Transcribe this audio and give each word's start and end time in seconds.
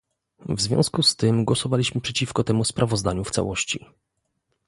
W 0.49 0.61
związku 0.61 1.03
z 1.03 1.15
tym 1.15 1.45
głosowaliśmy 1.45 2.01
przeciwko 2.01 2.43
temu 2.43 2.63
sprawozdaniu 2.63 3.23
w 3.23 3.31
całości 3.31 3.85